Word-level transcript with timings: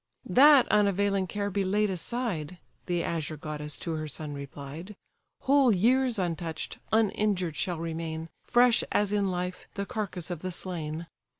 "That 0.25 0.67
unavailing 0.71 1.27
care 1.27 1.51
be 1.51 1.63
laid 1.63 1.91
aside, 1.91 2.57
(The 2.87 3.03
azure 3.03 3.37
goddess 3.37 3.77
to 3.77 3.91
her 3.91 4.07
son 4.07 4.33
replied,) 4.33 4.95
Whole 5.41 5.71
years 5.71 6.17
untouch'd, 6.17 6.79
uninjured 6.91 7.55
shall 7.55 7.77
remain, 7.77 8.29
Fresh 8.43 8.83
as 8.91 9.13
in 9.13 9.29
life, 9.29 9.67
the 9.75 9.85
carcase 9.85 10.31
of 10.31 10.41
the 10.41 10.51
slain. 10.51 11.05